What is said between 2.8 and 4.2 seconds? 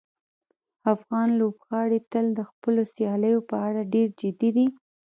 سیالیو په اړه ډېر